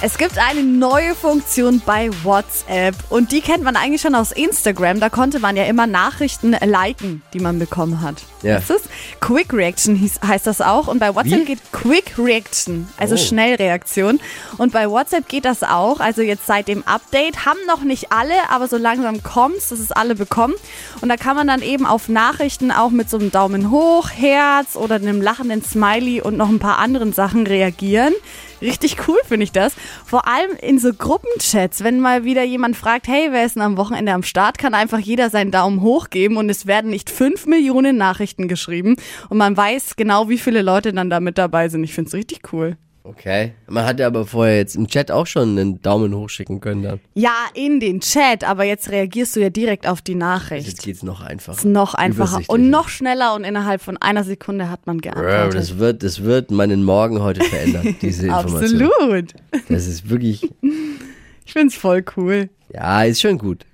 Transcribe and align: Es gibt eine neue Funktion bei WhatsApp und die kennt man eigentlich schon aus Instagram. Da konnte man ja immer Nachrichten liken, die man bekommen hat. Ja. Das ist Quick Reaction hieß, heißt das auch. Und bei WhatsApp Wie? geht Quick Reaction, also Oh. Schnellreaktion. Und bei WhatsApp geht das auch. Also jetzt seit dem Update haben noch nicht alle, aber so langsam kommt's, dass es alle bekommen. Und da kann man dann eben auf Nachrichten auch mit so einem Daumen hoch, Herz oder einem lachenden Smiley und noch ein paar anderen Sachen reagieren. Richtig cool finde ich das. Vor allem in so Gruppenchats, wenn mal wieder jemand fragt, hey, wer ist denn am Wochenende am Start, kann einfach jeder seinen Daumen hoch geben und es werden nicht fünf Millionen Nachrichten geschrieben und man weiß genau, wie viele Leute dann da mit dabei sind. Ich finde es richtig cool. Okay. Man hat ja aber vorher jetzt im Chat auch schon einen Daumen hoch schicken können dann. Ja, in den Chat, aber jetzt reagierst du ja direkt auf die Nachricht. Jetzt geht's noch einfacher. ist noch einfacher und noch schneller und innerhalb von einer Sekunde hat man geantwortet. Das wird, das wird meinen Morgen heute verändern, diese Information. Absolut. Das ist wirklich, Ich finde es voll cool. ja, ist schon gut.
Es 0.00 0.16
gibt 0.16 0.38
eine 0.38 0.62
neue 0.62 1.16
Funktion 1.16 1.82
bei 1.84 2.08
WhatsApp 2.22 2.94
und 3.10 3.32
die 3.32 3.40
kennt 3.40 3.64
man 3.64 3.74
eigentlich 3.74 4.00
schon 4.00 4.14
aus 4.14 4.30
Instagram. 4.30 5.00
Da 5.00 5.08
konnte 5.08 5.40
man 5.40 5.56
ja 5.56 5.64
immer 5.64 5.88
Nachrichten 5.88 6.52
liken, 6.64 7.22
die 7.32 7.40
man 7.40 7.58
bekommen 7.58 8.00
hat. 8.00 8.22
Ja. 8.42 8.54
Das 8.60 8.70
ist 8.70 8.84
Quick 9.18 9.52
Reaction 9.52 9.96
hieß, 9.96 10.20
heißt 10.24 10.46
das 10.46 10.60
auch. 10.60 10.86
Und 10.86 11.00
bei 11.00 11.12
WhatsApp 11.12 11.40
Wie? 11.40 11.44
geht 11.46 11.72
Quick 11.72 12.14
Reaction, 12.16 12.88
also 12.96 13.16
Oh. 13.16 13.18
Schnellreaktion. 13.18 14.20
Und 14.56 14.72
bei 14.72 14.88
WhatsApp 14.88 15.28
geht 15.28 15.44
das 15.44 15.64
auch. 15.64 15.98
Also 15.98 16.22
jetzt 16.22 16.46
seit 16.46 16.68
dem 16.68 16.86
Update 16.86 17.44
haben 17.44 17.58
noch 17.66 17.82
nicht 17.82 18.12
alle, 18.12 18.34
aber 18.50 18.68
so 18.68 18.76
langsam 18.76 19.24
kommt's, 19.24 19.70
dass 19.70 19.80
es 19.80 19.90
alle 19.90 20.14
bekommen. 20.14 20.54
Und 21.00 21.08
da 21.08 21.16
kann 21.16 21.34
man 21.34 21.48
dann 21.48 21.60
eben 21.62 21.86
auf 21.86 22.08
Nachrichten 22.08 22.70
auch 22.70 22.90
mit 22.90 23.10
so 23.10 23.18
einem 23.18 23.32
Daumen 23.32 23.72
hoch, 23.72 24.10
Herz 24.10 24.76
oder 24.76 24.94
einem 24.94 25.20
lachenden 25.20 25.64
Smiley 25.64 26.20
und 26.20 26.36
noch 26.36 26.50
ein 26.50 26.60
paar 26.60 26.78
anderen 26.78 27.12
Sachen 27.12 27.48
reagieren. 27.48 28.14
Richtig 28.60 29.08
cool 29.08 29.18
finde 29.26 29.44
ich 29.44 29.52
das. 29.52 29.74
Vor 30.04 30.26
allem 30.26 30.50
in 30.60 30.78
so 30.78 30.92
Gruppenchats, 30.92 31.84
wenn 31.84 32.00
mal 32.00 32.24
wieder 32.24 32.42
jemand 32.42 32.76
fragt, 32.76 33.08
hey, 33.08 33.28
wer 33.30 33.44
ist 33.44 33.56
denn 33.56 33.62
am 33.62 33.76
Wochenende 33.76 34.12
am 34.12 34.22
Start, 34.22 34.58
kann 34.58 34.74
einfach 34.74 34.98
jeder 34.98 35.30
seinen 35.30 35.50
Daumen 35.50 35.82
hoch 35.82 36.10
geben 36.10 36.36
und 36.36 36.50
es 36.50 36.66
werden 36.66 36.90
nicht 36.90 37.10
fünf 37.10 37.46
Millionen 37.46 37.96
Nachrichten 37.96 38.48
geschrieben 38.48 38.96
und 39.28 39.38
man 39.38 39.56
weiß 39.56 39.96
genau, 39.96 40.28
wie 40.28 40.38
viele 40.38 40.62
Leute 40.62 40.92
dann 40.92 41.10
da 41.10 41.20
mit 41.20 41.38
dabei 41.38 41.68
sind. 41.68 41.84
Ich 41.84 41.94
finde 41.94 42.08
es 42.08 42.14
richtig 42.14 42.52
cool. 42.52 42.76
Okay. 43.08 43.52
Man 43.66 43.86
hat 43.86 43.98
ja 44.00 44.06
aber 44.06 44.26
vorher 44.26 44.58
jetzt 44.58 44.76
im 44.76 44.86
Chat 44.86 45.10
auch 45.10 45.26
schon 45.26 45.58
einen 45.58 45.80
Daumen 45.80 46.14
hoch 46.14 46.28
schicken 46.28 46.60
können 46.60 46.82
dann. 46.82 47.00
Ja, 47.14 47.32
in 47.54 47.80
den 47.80 48.00
Chat, 48.00 48.44
aber 48.44 48.64
jetzt 48.64 48.90
reagierst 48.90 49.34
du 49.34 49.40
ja 49.40 49.48
direkt 49.48 49.86
auf 49.86 50.02
die 50.02 50.14
Nachricht. 50.14 50.66
Jetzt 50.68 50.82
geht's 50.82 51.02
noch 51.02 51.22
einfacher. 51.22 51.56
ist 51.56 51.64
noch 51.64 51.94
einfacher 51.94 52.42
und 52.48 52.68
noch 52.68 52.88
schneller 52.90 53.34
und 53.34 53.44
innerhalb 53.44 53.80
von 53.80 53.96
einer 53.96 54.24
Sekunde 54.24 54.68
hat 54.70 54.86
man 54.86 55.00
geantwortet. 55.00 55.54
Das 55.54 55.78
wird, 55.78 56.02
das 56.02 56.22
wird 56.22 56.50
meinen 56.50 56.84
Morgen 56.84 57.22
heute 57.22 57.42
verändern, 57.44 57.96
diese 58.02 58.26
Information. 58.26 58.82
Absolut. 58.82 59.34
Das 59.70 59.86
ist 59.86 60.10
wirklich, 60.10 60.50
Ich 61.46 61.52
finde 61.54 61.68
es 61.68 61.74
voll 61.76 62.04
cool. 62.18 62.50
ja, 62.74 63.04
ist 63.04 63.22
schon 63.22 63.38
gut. 63.38 63.64